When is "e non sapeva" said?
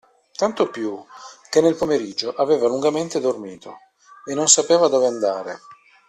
4.25-4.87